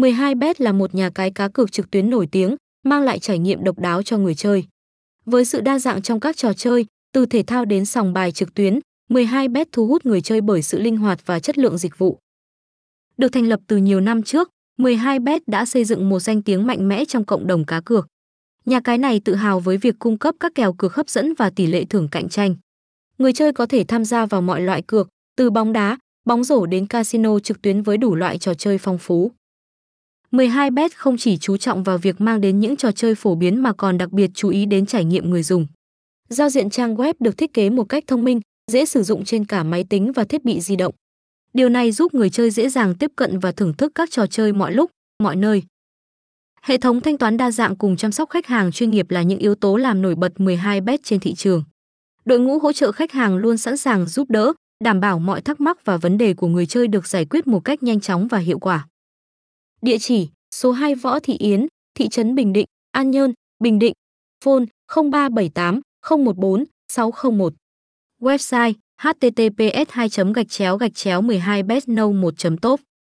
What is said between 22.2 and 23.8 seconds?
tranh. Người chơi có